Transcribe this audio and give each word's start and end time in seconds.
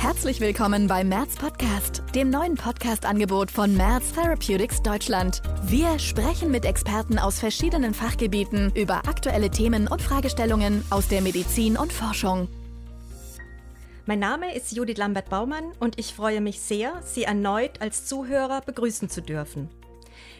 Herzlich 0.00 0.40
willkommen 0.40 0.86
beim 0.86 1.10
Merz 1.10 1.36
Podcast, 1.36 2.02
dem 2.14 2.30
neuen 2.30 2.54
Podcast-Angebot 2.54 3.50
von 3.50 3.76
Merz 3.76 4.12
Therapeutics 4.12 4.82
Deutschland. 4.82 5.42
Wir 5.64 5.98
sprechen 5.98 6.50
mit 6.50 6.64
Experten 6.64 7.18
aus 7.18 7.38
verschiedenen 7.38 7.92
Fachgebieten 7.92 8.72
über 8.74 9.06
aktuelle 9.06 9.50
Themen 9.50 9.88
und 9.88 10.00
Fragestellungen 10.00 10.82
aus 10.88 11.08
der 11.08 11.20
Medizin 11.20 11.76
und 11.76 11.92
Forschung. 11.92 12.48
Mein 14.06 14.20
Name 14.20 14.56
ist 14.56 14.72
Judith 14.72 14.96
Lambert-Baumann 14.96 15.72
und 15.80 15.98
ich 15.98 16.14
freue 16.14 16.40
mich 16.40 16.60
sehr, 16.60 16.94
Sie 17.04 17.24
erneut 17.24 17.82
als 17.82 18.06
Zuhörer 18.06 18.62
begrüßen 18.62 19.10
zu 19.10 19.20
dürfen. 19.20 19.68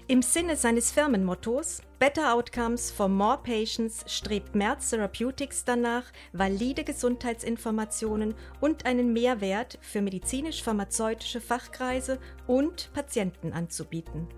Im 0.07 0.23
Sinne 0.23 0.57
seines 0.57 0.91
Firmenmottos 0.91 1.83
Better 1.99 2.35
Outcomes 2.35 2.91
for 2.91 3.09
More 3.09 3.39
Patients 3.43 4.05
strebt 4.07 4.55
Merz 4.55 4.91
Therapeutics 4.91 5.65
danach, 5.65 6.05
valide 6.33 6.83
Gesundheitsinformationen 6.83 8.35
und 8.61 8.87
einen 8.87 9.13
Mehrwert 9.13 9.79
für 9.83 10.01
medizinisch-pharmazeutische 10.01 11.41
Fachkreise 11.41 12.19
und 12.47 12.91
Patienten 12.93 13.53
anzubieten. 13.53 14.29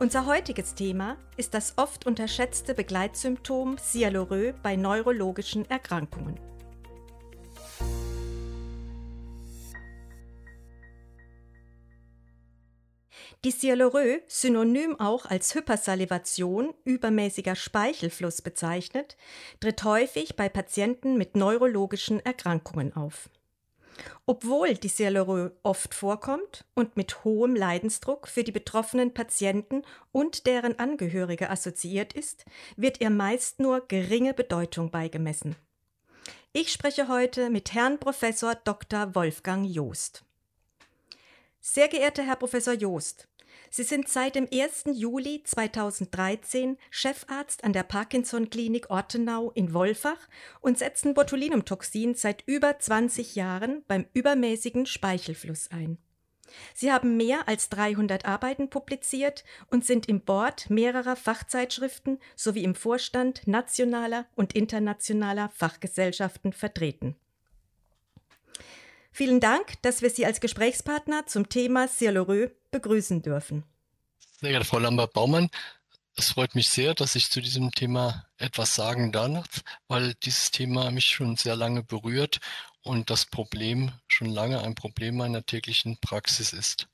Unser 0.00 0.26
heutiges 0.26 0.74
Thema 0.74 1.16
ist 1.36 1.54
das 1.54 1.74
oft 1.76 2.06
unterschätzte 2.06 2.72
Begleitsymptom 2.72 3.78
Sialorö 3.78 4.52
bei 4.62 4.76
neurologischen 4.76 5.68
Erkrankungen. 5.68 6.38
Die 13.44 13.52
Sialorö, 13.52 14.18
synonym 14.26 14.98
auch 14.98 15.24
als 15.24 15.54
Hypersalivation, 15.54 16.74
übermäßiger 16.84 17.54
Speichelfluss 17.54 18.42
bezeichnet, 18.42 19.16
tritt 19.60 19.84
häufig 19.84 20.34
bei 20.34 20.48
Patienten 20.48 21.16
mit 21.16 21.36
neurologischen 21.36 22.18
Erkrankungen 22.18 22.96
auf. 22.96 23.30
Obwohl 24.26 24.74
die 24.74 24.88
Sialorö 24.88 25.50
oft 25.62 25.94
vorkommt 25.94 26.64
und 26.74 26.96
mit 26.96 27.22
hohem 27.22 27.54
Leidensdruck 27.54 28.26
für 28.26 28.42
die 28.42 28.52
betroffenen 28.52 29.14
Patienten 29.14 29.82
und 30.10 30.46
deren 30.48 30.76
Angehörige 30.80 31.48
assoziiert 31.48 32.14
ist, 32.14 32.44
wird 32.76 33.00
ihr 33.00 33.10
meist 33.10 33.60
nur 33.60 33.86
geringe 33.86 34.34
Bedeutung 34.34 34.90
beigemessen. 34.90 35.54
Ich 36.52 36.72
spreche 36.72 37.06
heute 37.06 37.50
mit 37.50 37.72
Herrn 37.72 37.98
Professor 37.98 38.56
Dr. 38.56 39.14
Wolfgang 39.14 39.64
Joost. 39.64 40.24
Sehr 41.60 41.88
geehrter 41.88 42.22
Herr 42.22 42.36
Professor 42.36 42.74
Joost, 42.74 43.28
Sie 43.70 43.82
sind 43.82 44.08
seit 44.08 44.34
dem 44.34 44.48
1. 44.52 44.84
Juli 44.94 45.42
2013 45.44 46.78
Chefarzt 46.90 47.64
an 47.64 47.72
der 47.72 47.82
Parkinson-Klinik 47.82 48.90
Ortenau 48.90 49.50
in 49.50 49.74
Wolfach 49.74 50.28
und 50.60 50.78
setzen 50.78 51.14
Botulinumtoxin 51.14 52.14
seit 52.14 52.42
über 52.46 52.78
20 52.78 53.34
Jahren 53.34 53.82
beim 53.86 54.06
übermäßigen 54.14 54.86
Speichelfluss 54.86 55.70
ein. 55.70 55.98
Sie 56.74 56.92
haben 56.92 57.16
mehr 57.16 57.46
als 57.46 57.68
300 57.68 58.24
Arbeiten 58.24 58.70
publiziert 58.70 59.44
und 59.70 59.84
sind 59.84 60.08
im 60.08 60.22
Board 60.22 60.70
mehrerer 60.70 61.16
Fachzeitschriften 61.16 62.18
sowie 62.36 62.64
im 62.64 62.74
Vorstand 62.74 63.46
nationaler 63.46 64.26
und 64.34 64.54
internationaler 64.54 65.50
Fachgesellschaften 65.54 66.54
vertreten. 66.54 67.16
Vielen 69.10 69.40
Dank, 69.40 69.82
dass 69.82 70.00
wir 70.00 70.10
Sie 70.10 70.24
als 70.24 70.40
Gesprächspartner 70.40 71.26
zum 71.26 71.48
Thema 71.48 71.88
Cielorö 71.88 72.50
begrüßen 72.70 73.22
dürfen. 73.22 73.64
Sehr 74.40 74.50
geehrte 74.50 74.66
Frau 74.66 74.78
Lambert-Baumann, 74.78 75.50
es 76.18 76.30
freut 76.30 76.56
mich 76.56 76.68
sehr, 76.68 76.94
dass 76.94 77.14
ich 77.14 77.30
zu 77.30 77.40
diesem 77.40 77.70
Thema 77.70 78.26
etwas 78.38 78.74
sagen 78.74 79.12
darf, 79.12 79.62
weil 79.86 80.14
dieses 80.14 80.50
Thema 80.50 80.90
mich 80.90 81.06
schon 81.06 81.36
sehr 81.36 81.54
lange 81.54 81.84
berührt 81.84 82.40
und 82.82 83.08
das 83.08 83.24
Problem 83.24 83.92
schon 84.08 84.28
lange 84.28 84.60
ein 84.60 84.74
Problem 84.74 85.16
meiner 85.16 85.46
täglichen 85.46 85.96
Praxis 86.00 86.52
ist. 86.52 86.88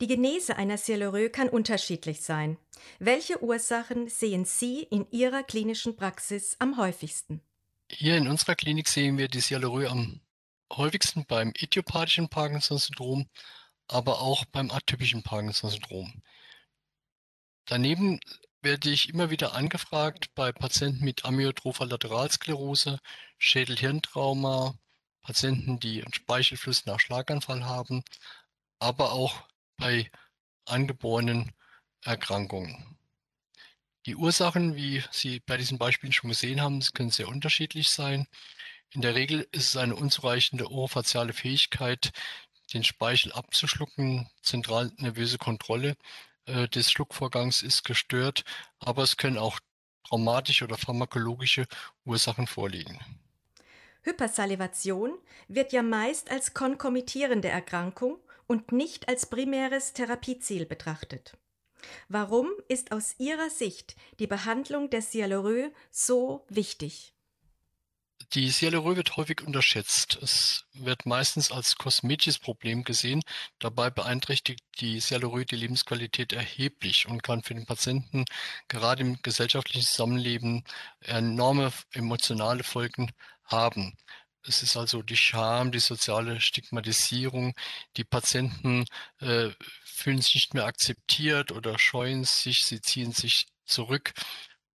Die 0.00 0.06
Genese 0.06 0.56
einer 0.56 0.78
Sialorö 0.78 1.28
kann 1.28 1.48
unterschiedlich 1.48 2.22
sein. 2.22 2.56
Welche 3.00 3.42
Ursachen 3.42 4.08
sehen 4.08 4.44
Sie 4.44 4.82
in 4.82 5.10
Ihrer 5.10 5.42
klinischen 5.42 5.96
Praxis 5.96 6.54
am 6.60 6.76
häufigsten? 6.76 7.40
Hier 7.90 8.16
in 8.16 8.28
unserer 8.28 8.54
Klinik 8.54 8.88
sehen 8.88 9.18
wir 9.18 9.28
die 9.28 9.40
Sialorö 9.40 9.88
am 9.88 10.20
häufigsten 10.72 11.24
beim 11.26 11.52
idiopathischen 11.56 12.28
Parkinson-Syndrom, 12.28 13.26
aber 13.88 14.20
auch 14.20 14.44
beim 14.46 14.70
atypischen 14.70 15.22
Parkinson-Syndrom. 15.22 16.22
Daneben 17.66 18.20
werde 18.62 18.90
ich 18.90 19.08
immer 19.08 19.30
wieder 19.30 19.54
angefragt 19.54 20.34
bei 20.34 20.52
Patienten 20.52 21.04
mit 21.04 21.24
amyotropher 21.24 21.86
Lateralsklerose, 21.86 22.98
Schädel-Hirntrauma, 23.38 24.78
Patienten, 25.22 25.78
die 25.78 26.02
einen 26.02 26.12
Speichelfluss 26.12 26.86
nach 26.86 27.00
Schlaganfall 27.00 27.64
haben, 27.64 28.02
aber 28.78 29.12
auch 29.12 29.48
bei 29.76 30.10
angeborenen 30.64 31.52
Erkrankungen. 32.02 32.98
Die 34.06 34.16
Ursachen, 34.16 34.74
wie 34.74 35.02
Sie 35.10 35.40
bei 35.40 35.56
diesen 35.56 35.78
Beispielen 35.78 36.12
schon 36.12 36.30
gesehen 36.30 36.60
haben, 36.60 36.80
können 36.94 37.10
sehr 37.10 37.28
unterschiedlich 37.28 37.90
sein. 37.90 38.26
In 38.90 39.02
der 39.02 39.14
Regel 39.14 39.46
ist 39.52 39.68
es 39.68 39.76
eine 39.76 39.94
unzureichende 39.94 40.70
orofaziale 40.70 41.34
Fähigkeit, 41.34 42.12
den 42.72 42.84
Speichel 42.84 43.32
abzuschlucken. 43.32 44.28
Zentralnervöse 44.42 45.38
Kontrolle 45.38 45.96
äh, 46.46 46.68
des 46.68 46.90
Schluckvorgangs 46.90 47.62
ist 47.62 47.84
gestört, 47.84 48.44
aber 48.78 49.02
es 49.02 49.16
können 49.16 49.38
auch 49.38 49.60
traumatische 50.08 50.64
oder 50.64 50.78
pharmakologische 50.78 51.66
Ursachen 52.04 52.46
vorliegen. 52.46 52.98
Hypersalivation 54.02 55.18
wird 55.48 55.72
ja 55.72 55.82
meist 55.82 56.30
als 56.30 56.54
konkomittierende 56.54 57.48
Erkrankung 57.48 58.18
und 58.46 58.72
nicht 58.72 59.08
als 59.08 59.26
primäres 59.26 59.92
Therapieziel 59.92 60.64
betrachtet. 60.64 61.36
Warum 62.08 62.50
ist 62.68 62.92
aus 62.92 63.14
Ihrer 63.18 63.50
Sicht 63.50 63.96
die 64.18 64.26
Behandlung 64.26 64.90
der 64.90 65.02
Sialorö 65.02 65.70
so 65.90 66.44
wichtig? 66.48 67.14
Die 68.34 68.50
Sialorö 68.50 68.96
wird 68.96 69.16
häufig 69.16 69.42
unterschätzt. 69.42 70.18
Es 70.22 70.64
wird 70.74 71.06
meistens 71.06 71.50
als 71.50 71.76
kosmetisches 71.76 72.38
Problem 72.38 72.84
gesehen. 72.84 73.22
Dabei 73.58 73.90
beeinträchtigt 73.90 74.60
die 74.80 75.00
Sialorö 75.00 75.44
die 75.44 75.56
Lebensqualität 75.56 76.32
erheblich 76.32 77.06
und 77.08 77.22
kann 77.22 77.42
für 77.42 77.54
den 77.54 77.64
Patienten 77.64 78.24
gerade 78.68 79.02
im 79.02 79.22
gesellschaftlichen 79.22 79.86
Zusammenleben 79.86 80.64
enorme 81.00 81.72
emotionale 81.92 82.64
Folgen 82.64 83.10
haben. 83.44 83.96
Es 84.42 84.62
ist 84.62 84.76
also 84.76 85.02
die 85.02 85.16
Scham, 85.16 85.72
die 85.72 85.80
soziale 85.80 86.40
Stigmatisierung. 86.40 87.54
Die 87.96 88.04
Patienten 88.04 88.84
äh, 89.20 89.50
fühlen 89.84 90.20
sich 90.20 90.34
nicht 90.34 90.54
mehr 90.54 90.64
akzeptiert 90.66 91.52
oder 91.52 91.78
scheuen 91.78 92.24
sich, 92.24 92.64
sie 92.64 92.80
ziehen 92.80 93.12
sich 93.12 93.46
zurück. 93.64 94.12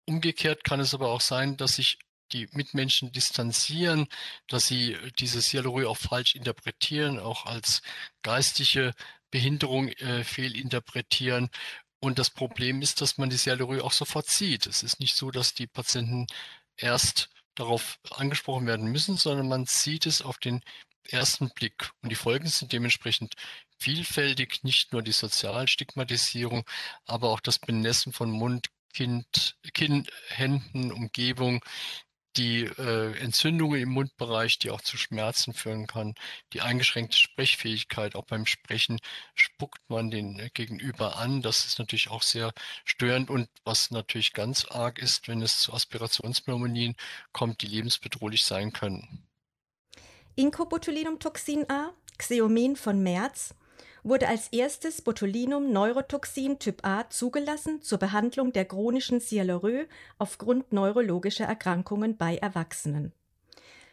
Umgekehrt 0.07 0.65
kann 0.65 0.81
es 0.81 0.95
aber 0.95 1.09
auch 1.11 1.21
sein, 1.21 1.57
dass 1.57 1.77
sich 1.77 1.99
die 2.33 2.49
Mitmenschen 2.53 3.13
distanzieren, 3.13 4.07
dass 4.47 4.67
sie 4.67 4.97
diese 5.19 5.41
Sialorö 5.41 5.87
auch 5.87 5.97
falsch 5.97 6.35
interpretieren, 6.35 7.19
auch 7.19 7.47
als 7.47 7.83
geistige 8.23 8.93
Behinderung 9.31 9.89
äh, 9.89 10.25
fehlinterpretieren. 10.25 11.51
Und 12.01 12.19
das 12.19 12.31
Problem 12.31 12.83
ist, 12.83 13.01
dass 13.01 13.19
man 13.19 13.31
die 13.31 13.37
Sialorö 13.37 13.81
auch 13.81 13.93
sofort 13.93 14.29
sieht. 14.29 14.67
Es 14.67 14.83
ist 14.83 15.01
nicht 15.01 15.17
so, 15.17 15.31
dass 15.31 15.55
die 15.55 15.67
Patienten 15.67 16.27
erst 16.77 17.29
darauf 17.57 17.99
angesprochen 18.11 18.67
werden 18.67 18.91
müssen, 18.91 19.17
sondern 19.17 19.49
man 19.49 19.67
sieht 19.67 20.07
es 20.07 20.23
auf 20.23 20.39
den 20.39 20.61
ersten 21.11 21.51
Blick. 21.51 21.91
Und 22.03 22.11
die 22.11 22.17
Folgen 22.17 22.47
sind 22.49 22.73
dementsprechend 22.73 23.35
vielfältig, 23.79 24.63
nicht 24.63 24.93
nur 24.93 25.03
die 25.03 25.13
Sozialstigmatisierung, 25.13 26.65
aber 27.07 27.31
auch 27.31 27.41
das 27.41 27.59
Benessen 27.59 28.13
von 28.13 28.31
Mund, 28.31 28.69
Kind, 28.95 29.57
Kind, 29.75 30.11
Händen, 30.29 30.93
Umgebung, 30.93 31.65
die 32.39 32.65
äh, 32.65 33.19
Entzündungen 33.19 33.81
im 33.81 33.91
Mundbereich, 33.91 34.59
die 34.59 34.71
auch 34.71 34.81
zu 34.81 34.97
Schmerzen 34.97 35.53
führen 35.53 35.87
kann, 35.87 36.15
die 36.53 36.61
eingeschränkte 36.61 37.17
Sprechfähigkeit, 37.17 38.15
auch 38.15 38.25
beim 38.25 38.47
Sprechen 38.47 38.99
spuckt 39.35 39.81
man 39.89 40.11
den 40.11 40.39
äh, 40.39 40.49
Gegenüber 40.55 41.17
an. 41.17 41.43
Das 41.43 41.67
ist 41.67 41.79
natürlich 41.79 42.11
auch 42.11 42.23
sehr 42.23 42.53
störend 42.85 43.29
und 43.29 43.49
was 43.65 43.91
natürlich 43.91 44.33
ganz 44.33 44.65
arg 44.67 44.99
ist, 44.99 45.27
wenn 45.29 45.43
es 45.43 45.59
zu 45.61 45.73
Aspirationspneumonien 45.75 46.95
kommt, 47.33 47.63
die 47.63 47.67
lebensbedrohlich 47.67 48.45
sein 48.45 48.73
können. 48.73 49.27
Incobotulinumtoxin 50.37 51.69
A, 51.69 51.93
Xeomin 52.17 52.77
von 52.77 53.03
Merz, 53.03 53.55
wurde 54.09 54.29
als 54.29 54.49
erstes 54.49 55.03
Botulinum-Neurotoxin 55.03 56.59
Typ 56.59 56.85
A 56.85 57.09
zugelassen 57.11 57.83
zur 57.83 57.99
Behandlung 57.99 58.53
der 58.53 58.65
chronischen 58.65 59.21
Sialorö 59.21 59.87
aufgrund 60.19 60.73
neurologischer 60.73 61.45
Erkrankungen 61.45 62.17
bei 62.17 62.37
Erwachsenen. 62.37 63.13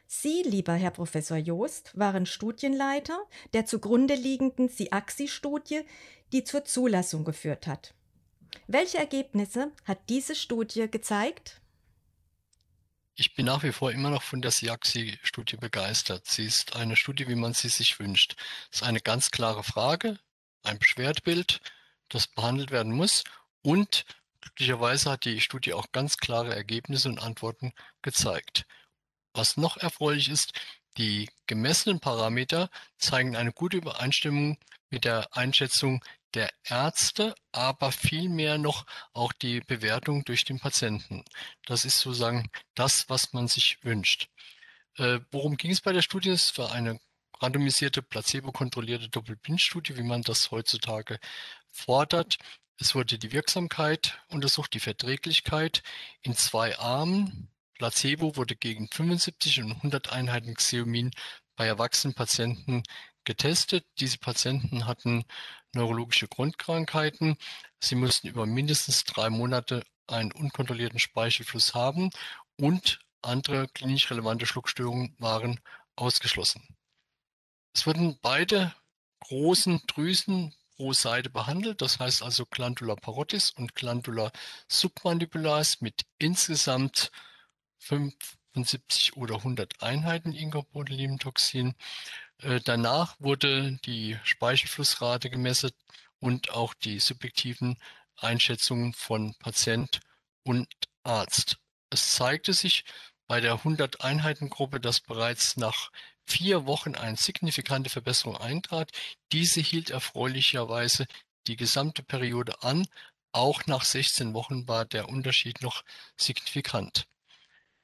Sie, 0.08 0.44
lieber 0.44 0.74
Herr 0.74 0.92
Professor 0.92 1.38
Joost, 1.38 1.92
waren 1.98 2.26
Studienleiter 2.26 3.18
der 3.54 3.66
zugrunde 3.66 4.14
liegenden 4.14 4.70
SIAXI-Studie, 4.70 5.82
die 6.32 6.44
zur 6.44 6.64
Zulassung 6.64 7.26
geführt 7.26 7.68
hat. 7.68 7.94
Welche 8.68 9.00
Ergebnisse 9.00 9.72
hat 9.84 10.00
diese 10.10 10.36
Studie 10.36 10.90
gezeigt? 10.90 11.62
Ich 13.18 13.34
bin 13.34 13.46
nach 13.46 13.64
wie 13.64 13.72
vor 13.72 13.94
immer 13.94 14.10
noch 14.10 14.24
von 14.24 14.42
der 14.42 14.52
SIAXI-Studie 14.52 15.56
begeistert. 15.56 16.28
Sie 16.28 16.44
ist 16.44 16.76
eine 16.76 16.98
Studie, 16.98 17.30
wie 17.30 17.36
man 17.36 17.54
sie 17.54 17.70
sich 17.70 17.98
wünscht. 17.98 18.36
Es 18.70 18.82
ist 18.82 18.84
eine 18.84 19.00
ganz 19.00 19.32
klare 19.32 19.64
Frage, 19.64 20.20
ein 20.64 20.80
Beschwerdebild, 20.80 21.62
das 22.10 22.28
behandelt 22.28 22.72
werden 22.72 22.92
muss 22.92 23.24
und 23.62 24.04
glücklicherweise 24.42 25.12
hat 25.12 25.24
die 25.24 25.40
Studie 25.40 25.74
auch 25.74 25.94
ganz 25.94 26.18
klare 26.18 26.54
Ergebnisse 26.54 27.08
und 27.08 27.20
Antworten 27.20 27.72
gezeigt. 28.02 28.66
Was 29.34 29.56
noch 29.56 29.78
erfreulich 29.78 30.28
ist, 30.28 30.52
die 30.98 31.30
gemessenen 31.48 32.02
Parameter 32.02 32.70
zeigen 32.98 33.38
eine 33.38 33.54
gute 33.54 33.78
Übereinstimmung 33.78 34.58
mit 34.90 35.06
der 35.06 35.38
Einschätzung 35.38 36.04
der 36.36 36.52
Ärzte, 36.64 37.36
aber 37.52 37.92
vielmehr 37.92 38.58
noch 38.58 38.86
auch 39.14 39.34
die 39.34 39.62
Bewertung 39.62 40.24
durch 40.26 40.46
den 40.46 40.60
Patienten. 40.60 41.24
Das 41.66 41.86
ist 41.86 42.00
sozusagen 42.00 42.50
das, 42.76 43.10
was 43.10 43.34
man 43.34 43.48
sich 43.48 43.84
wünscht. 43.84 44.30
Äh, 44.98 45.20
worum 45.32 45.58
ging 45.58 45.72
es 45.72 45.82
bei 45.82 45.94
der 45.94 46.02
Studie? 46.02 46.30
Es 46.30 46.58
war 46.58 46.72
eine 46.72 47.00
randomisierte, 47.40 48.02
placebo-kontrollierte 48.02 49.10
Doppelblindstudie, 49.10 49.98
wie 49.98 50.04
man 50.04 50.22
das 50.22 50.52
heutzutage 50.52 51.20
fordert. 51.68 52.38
Es 52.78 52.96
wurde 52.96 53.18
die 53.18 53.32
Wirksamkeit 53.32 54.20
untersucht, 54.30 54.74
die 54.74 54.80
Verträglichkeit 54.80 55.84
in 56.22 56.36
zwei 56.36 56.78
Armen. 56.78 57.50
Placebo 57.74 58.36
wurde 58.36 58.56
gegen 58.56 58.90
75 58.90 59.62
und 59.62 59.72
100 59.74 60.12
Einheiten 60.12 60.54
Xeomin 60.54 61.12
bei 61.56 61.68
erwachsenen 61.68 62.14
Patienten 62.14 62.84
getestet. 63.26 63.86
Diese 64.00 64.18
Patienten 64.18 64.86
hatten 64.86 65.26
neurologische 65.76 66.28
Grundkrankheiten. 66.28 67.38
Sie 67.80 67.96
mussten 67.96 68.28
über 68.28 68.46
mindestens 68.46 69.04
drei 69.04 69.30
Monate 69.30 69.84
einen 70.08 70.32
unkontrollierten 70.32 71.00
Speichelfluss 71.00 71.74
haben 71.74 72.10
und 72.60 73.00
andere 73.22 73.68
klinisch 73.70 74.10
relevante 74.12 74.46
Schluckstörungen 74.46 75.16
waren 75.20 75.60
ausgeschlossen. 75.96 76.68
Es 77.74 77.86
wurden 77.86 78.18
beide 78.22 78.74
großen 79.20 79.82
Drüsen 79.88 80.54
pro 80.76 80.94
Seite 80.94 81.30
behandelt, 81.30 81.82
das 81.82 82.00
heißt 82.00 82.22
also 82.22 82.46
Glandula 82.46 82.96
parotis 82.96 83.52
und 83.52 83.76
Glandula 83.76 84.32
submandibularis 84.68 85.82
mit 85.82 86.06
insgesamt 86.18 87.12
75 87.80 89.16
oder 89.18 89.36
100 89.36 89.82
Einheiten 89.82 90.34
Incobotulinumtoxin. 90.34 91.76
Äh, 92.42 92.60
danach 92.62 93.16
wurde 93.20 93.78
die 93.86 94.18
Speichelflussrate 94.24 95.30
gemessen 95.30 95.72
und 96.20 96.52
auch 96.52 96.74
die 96.74 97.00
subjektiven 97.00 97.78
Einschätzungen 98.18 98.94
von 98.94 99.36
Patient 99.40 100.00
und 100.44 100.68
Arzt. 101.04 101.58
Es 101.90 102.14
zeigte 102.14 102.54
sich 102.54 102.84
bei 103.28 103.42
der 103.42 103.56
100-Einheiten-Gruppe, 103.60 104.80
dass 104.80 105.02
bereits 105.02 105.58
nach 105.58 105.92
vier 106.28 106.66
Wochen 106.66 106.96
eine 106.96 107.18
signifikante 107.18 107.90
Verbesserung 107.90 108.38
eintrat. 108.38 108.92
Diese 109.32 109.62
hielt 109.62 109.90
erfreulicherweise 109.90 111.06
die 111.48 111.56
gesamte 111.56 112.04
Periode 112.04 112.62
an. 112.64 112.88
Auch 113.32 113.66
nach 113.66 113.84
16 113.84 114.34
Wochen 114.34 114.68
war 114.68 114.86
der 114.86 115.10
Unterschied 115.10 115.62
noch 115.62 115.84
signifikant. 116.18 117.06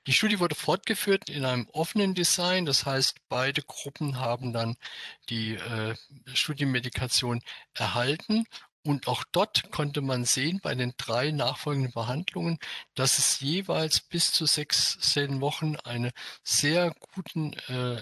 Die 0.07 0.13
Studie 0.13 0.39
wurde 0.39 0.55
fortgeführt 0.55 1.29
in 1.29 1.45
einem 1.45 1.67
offenen 1.69 2.15
Design, 2.15 2.65
das 2.65 2.85
heißt, 2.85 3.17
beide 3.29 3.61
Gruppen 3.61 4.19
haben 4.19 4.51
dann 4.51 4.75
die 5.29 5.53
äh, 5.55 5.95
Studienmedikation 6.33 7.41
erhalten. 7.75 8.45
Und 8.83 9.07
auch 9.07 9.23
dort 9.31 9.69
konnte 9.71 10.01
man 10.01 10.25
sehen 10.25 10.59
bei 10.59 10.73
den 10.73 10.93
drei 10.97 11.29
nachfolgenden 11.29 11.91
Behandlungen, 11.93 12.57
dass 12.95 13.19
es 13.19 13.39
jeweils 13.39 13.99
bis 13.99 14.31
zu 14.31 14.47
sechs, 14.47 14.97
zehn 14.99 15.39
Wochen 15.39 15.75
einen 15.75 16.11
sehr 16.43 16.91
guten 17.13 17.53
äh, 17.67 18.01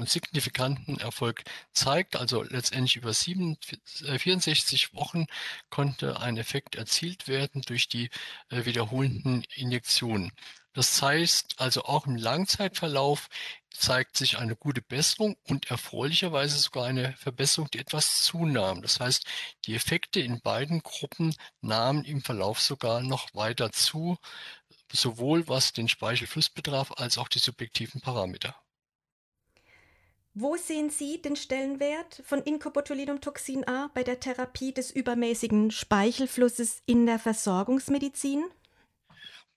und 0.00 0.08
signifikanten 0.08 0.98
Erfolg 0.98 1.44
zeigt. 1.72 2.16
Also 2.16 2.42
letztendlich 2.42 2.96
über 2.96 3.12
sieben, 3.12 3.58
äh, 4.04 4.18
64 4.18 4.94
Wochen 4.94 5.26
konnte 5.70 6.20
ein 6.20 6.36
Effekt 6.36 6.74
erzielt 6.74 7.28
werden 7.28 7.62
durch 7.62 7.88
die 7.88 8.10
äh, 8.50 8.64
wiederholenden 8.64 9.44
Injektionen. 9.54 10.32
Das 10.72 11.02
heißt 11.02 11.56
also 11.58 11.84
auch 11.84 12.06
im 12.06 12.16
Langzeitverlauf 12.16 13.28
zeigt 13.70 14.16
sich 14.16 14.38
eine 14.38 14.56
gute 14.56 14.82
Besserung 14.82 15.36
und 15.44 15.70
erfreulicherweise 15.70 16.58
sogar 16.58 16.86
eine 16.86 17.14
Verbesserung, 17.14 17.70
die 17.70 17.78
etwas 17.78 18.22
zunahm. 18.22 18.82
Das 18.82 19.00
heißt, 19.00 19.24
die 19.66 19.74
Effekte 19.74 20.20
in 20.20 20.40
beiden 20.40 20.82
Gruppen 20.82 21.34
nahmen 21.60 22.04
im 22.04 22.22
Verlauf 22.22 22.60
sogar 22.60 23.00
noch 23.00 23.34
weiter 23.34 23.72
zu, 23.72 24.16
sowohl 24.92 25.48
was 25.48 25.72
den 25.72 25.88
Speichelfluss 25.88 26.50
betraf, 26.50 26.92
als 26.96 27.18
auch 27.18 27.28
die 27.28 27.38
subjektiven 27.38 28.00
Parameter. 28.00 28.54
Wo 30.34 30.56
sehen 30.56 30.90
Sie 30.90 31.20
den 31.20 31.34
Stellenwert 31.34 32.22
von 32.24 32.40
Incobotulinumtoxin 32.40 33.66
A 33.66 33.90
bei 33.94 34.04
der 34.04 34.20
Therapie 34.20 34.72
des 34.72 34.92
übermäßigen 34.92 35.72
Speichelflusses 35.72 36.82
in 36.86 37.04
der 37.06 37.18
Versorgungsmedizin? 37.18 38.44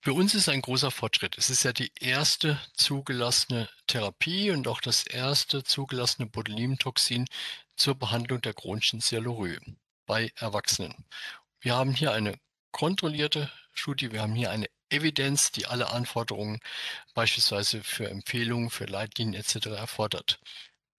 Für 0.01 0.13
uns 0.13 0.33
ist 0.33 0.49
ein 0.49 0.61
großer 0.61 0.89
Fortschritt. 0.89 1.37
Es 1.37 1.51
ist 1.51 1.63
ja 1.63 1.73
die 1.73 1.91
erste 1.99 2.59
zugelassene 2.73 3.69
Therapie 3.85 4.49
und 4.49 4.67
auch 4.67 4.81
das 4.81 5.05
erste 5.05 5.63
zugelassene 5.63 6.27
Botulinumtoxin 6.27 7.27
zur 7.75 7.95
Behandlung 7.95 8.41
der 8.41 8.55
chronischen 8.55 8.99
Sialorrhoe 8.99 9.59
bei 10.07 10.31
Erwachsenen. 10.35 11.05
Wir 11.61 11.75
haben 11.75 11.93
hier 11.93 12.11
eine 12.11 12.33
kontrollierte 12.71 13.51
Studie, 13.71 14.11
wir 14.11 14.23
haben 14.23 14.35
hier 14.35 14.49
eine 14.49 14.67
Evidenz, 14.93 15.51
die 15.51 15.65
alle 15.65 15.89
Anforderungen 15.89 16.59
beispielsweise 17.13 17.83
für 17.83 18.09
Empfehlungen, 18.09 18.69
für 18.69 18.85
Leitlinien 18.85 19.41
etc. 19.41 19.67
erfordert. 19.67 20.39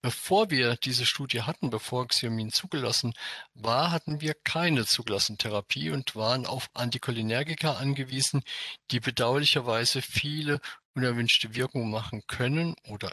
Bevor 0.05 0.51
wir 0.51 0.75
diese 0.75 1.03
Studie 1.07 1.41
hatten, 1.41 1.71
bevor 1.71 2.07
Xiomin 2.07 2.51
zugelassen 2.51 3.15
war, 3.55 3.89
hatten 3.89 4.21
wir 4.21 4.35
keine 4.35 4.85
zugelassene 4.85 5.39
Therapie 5.39 5.89
und 5.89 6.15
waren 6.15 6.45
auf 6.45 6.69
Anticholinergika 6.75 7.73
angewiesen, 7.73 8.43
die 8.91 8.99
bedauerlicherweise 8.99 10.03
viele 10.03 10.61
unerwünschte 10.93 11.55
Wirkungen 11.55 11.89
machen 11.89 12.21
können 12.27 12.75
oder 12.87 13.11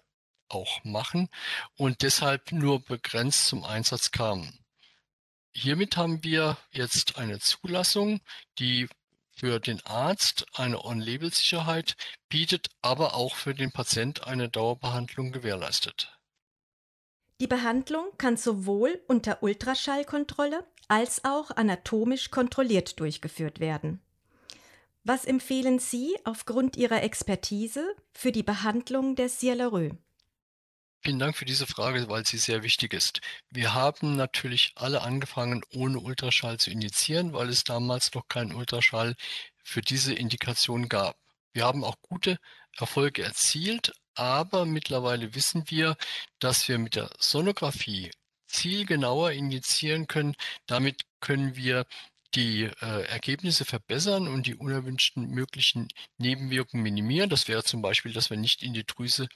auch 0.49 0.85
machen 0.85 1.31
und 1.77 2.03
deshalb 2.03 2.53
nur 2.53 2.85
begrenzt 2.85 3.47
zum 3.47 3.65
Einsatz 3.65 4.11
kamen. 4.11 4.59
Hiermit 5.55 5.97
haben 5.97 6.23
wir 6.23 6.59
jetzt 6.73 7.17
eine 7.17 7.39
Zulassung, 7.39 8.21
die 8.59 8.89
für 9.35 9.61
den 9.61 9.85
Arzt 9.85 10.47
eine 10.55 10.85
On-Label-Sicherheit 10.85 11.97
bietet, 12.29 12.69
aber 12.81 13.15
auch 13.15 13.37
für 13.37 13.55
den 13.55 13.73
Patient 13.73 14.27
eine 14.27 14.49
Dauerbehandlung 14.49 15.33
gewährleistet. 15.33 16.19
Die 17.41 17.47
Behandlung 17.47 18.07
kann 18.19 18.37
sowohl 18.37 19.03
unter 19.09 19.43
Ultraschallkontrolle 19.43 20.65
als 20.89 21.25
auch 21.25 21.51
anatomisch 21.51 22.31
kontrolliert 22.31 23.01
durchgeführt 23.01 23.59
werden. 23.59 24.01
Was 25.05 25.25
empfehlen 25.25 25.81
Sie 25.81 26.17
aufgrund 26.23 26.77
Ihrer 26.77 27.03
Expertise 27.03 27.97
für 28.13 28.31
die 28.31 28.45
Behandlung 28.45 29.17
der 29.17 29.29
Sialerö? 29.29 29.91
Vielen 31.05 31.19
Dank 31.19 31.37
für 31.37 31.45
diese 31.45 31.67
Frage, 31.67 32.09
weil 32.09 32.25
sie 32.25 32.39
sehr 32.39 32.63
wichtig 32.63 32.95
ist. 32.95 33.21
Wir 33.51 33.75
haben 33.75 34.15
natürlich 34.15 34.71
alle 34.77 35.03
angefangen, 35.03 35.63
ohne 35.75 35.99
Ultraschall 35.99 36.59
zu 36.59 36.71
injizieren, 36.71 37.33
weil 37.33 37.49
es 37.49 37.65
damals 37.65 38.15
noch 38.15 38.29
keinen 38.29 38.55
Ultraschall 38.55 39.17
für 39.65 39.81
diese 39.81 40.15
Indikation 40.15 40.89
gab. 40.89 41.17
Wir 41.53 41.65
haben 41.65 41.83
auch 41.83 41.97
gute 42.03 42.39
Erfolge 42.77 43.25
erzielt, 43.25 43.93
aber 44.15 44.65
mittlerweile 44.65 45.35
wissen 45.35 45.65
wir, 45.67 45.97
dass 46.39 46.69
wir 46.69 46.79
mit 46.79 46.95
der 46.95 47.11
Sonographie 47.19 48.13
zielgenauer 48.47 49.33
injizieren 49.33 50.07
können. 50.07 50.37
Damit 50.67 51.03
können 51.19 51.57
wir 51.57 51.85
die 52.35 52.65
äh, 52.81 53.03
Ergebnisse 53.09 53.65
verbessern 53.65 54.29
und 54.29 54.47
die 54.47 54.55
unerwünschten 54.55 55.29
möglichen 55.29 55.89
Nebenwirkungen 56.19 56.83
minimieren. 56.83 57.29
Das 57.29 57.49
wäre 57.49 57.65
zum 57.65 57.83
Beispiel, 57.83 58.13
dass 58.13 58.31
wir 58.31 58.37
nicht 58.37 58.63
in 58.63 58.73
die 58.73 58.87
Drüse 58.87 59.29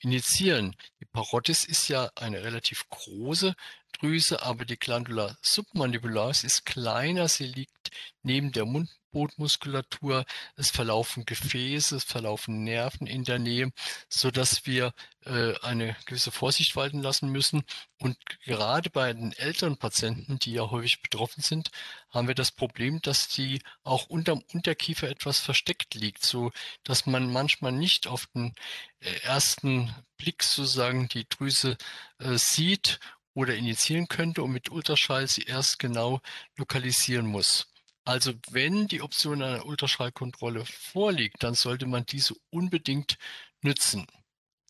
injizieren. 0.00 0.76
Die 1.00 1.06
Parotis 1.06 1.64
ist 1.64 1.88
ja 1.88 2.10
eine 2.14 2.42
relativ 2.42 2.88
große 2.88 3.54
Drüse, 3.92 4.42
aber 4.42 4.64
die 4.64 4.78
Glandula 4.78 5.36
submandibularis 5.42 6.44
ist 6.44 6.66
kleiner. 6.66 7.28
Sie 7.28 7.46
liegt 7.46 7.90
neben 8.22 8.52
der 8.52 8.66
Mund 8.66 8.90
Botmuskulatur, 9.16 10.26
es 10.56 10.68
verlaufen 10.68 11.24
Gefäße, 11.24 11.96
es 11.96 12.04
verlaufen 12.04 12.64
Nerven 12.64 13.06
in 13.06 13.24
der 13.24 13.38
Nähe, 13.38 13.72
so 14.10 14.30
dass 14.30 14.66
wir 14.66 14.92
äh, 15.24 15.54
eine 15.62 15.96
gewisse 16.04 16.30
Vorsicht 16.30 16.76
walten 16.76 17.00
lassen 17.00 17.30
müssen. 17.30 17.62
Und 17.98 18.18
gerade 18.44 18.90
bei 18.90 19.10
den 19.14 19.32
älteren 19.32 19.78
Patienten, 19.78 20.38
die 20.38 20.52
ja 20.52 20.70
häufig 20.70 21.00
betroffen 21.00 21.42
sind, 21.42 21.70
haben 22.10 22.28
wir 22.28 22.34
das 22.34 22.52
Problem, 22.52 23.00
dass 23.00 23.28
die 23.28 23.62
auch 23.84 24.04
unterm 24.08 24.42
Unterkiefer 24.52 25.08
etwas 25.08 25.40
versteckt 25.40 25.94
liegt, 25.94 26.22
so 26.22 26.52
dass 26.84 27.06
man 27.06 27.32
manchmal 27.32 27.72
nicht 27.72 28.08
auf 28.08 28.26
den 28.34 28.54
äh, 29.00 29.14
ersten 29.22 29.94
Blick 30.18 30.42
sozusagen 30.42 31.08
die 31.08 31.26
Drüse 31.26 31.78
äh, 32.18 32.36
sieht 32.36 33.00
oder 33.32 33.54
injizieren 33.54 34.08
könnte 34.08 34.42
und 34.42 34.52
mit 34.52 34.70
Ultraschall 34.70 35.26
sie 35.26 35.44
erst 35.44 35.78
genau 35.78 36.20
lokalisieren 36.56 37.26
muss. 37.26 37.66
Also 38.06 38.34
wenn 38.50 38.86
die 38.86 39.02
Option 39.02 39.42
einer 39.42 39.66
Ultraschallkontrolle 39.66 40.64
vorliegt, 40.64 41.42
dann 41.42 41.54
sollte 41.54 41.86
man 41.86 42.06
diese 42.06 42.34
unbedingt 42.50 43.18
nützen. 43.62 44.06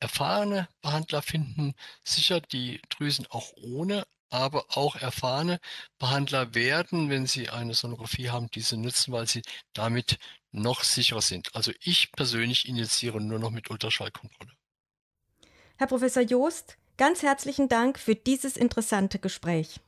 Erfahrene 0.00 0.68
Behandler 0.80 1.20
finden 1.20 1.74
sicher 2.02 2.40
die 2.40 2.80
Drüsen 2.88 3.26
auch 3.26 3.52
ohne, 3.56 4.06
aber 4.30 4.64
auch 4.78 4.96
erfahrene 4.96 5.60
Behandler 5.98 6.54
werden, 6.54 7.10
wenn 7.10 7.26
sie 7.26 7.50
eine 7.50 7.74
Sonographie 7.74 8.30
haben, 8.30 8.50
diese 8.50 8.78
nutzen, 8.78 9.12
weil 9.12 9.28
sie 9.28 9.42
damit 9.74 10.18
noch 10.50 10.82
sicherer 10.82 11.20
sind. 11.20 11.54
Also 11.54 11.72
ich 11.80 12.12
persönlich 12.12 12.66
injiziere 12.66 13.20
nur 13.20 13.38
noch 13.38 13.50
mit 13.50 13.68
Ultraschallkontrolle. 13.70 14.52
Herr 15.76 15.88
Professor 15.88 16.22
Joost, 16.22 16.78
ganz 16.96 17.22
herzlichen 17.22 17.68
Dank 17.68 17.98
für 17.98 18.14
dieses 18.14 18.56
interessante 18.56 19.18
Gespräch. 19.18 19.80